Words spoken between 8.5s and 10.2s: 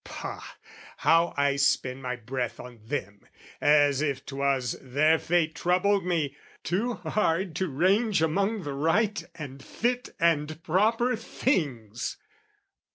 the right and fit